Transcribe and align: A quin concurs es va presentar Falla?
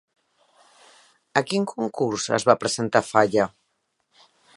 A 1.41 1.43
quin 1.49 1.67
concurs 1.71 2.25
es 2.39 2.47
va 2.51 2.57
presentar 2.63 3.03
Falla? 3.09 3.47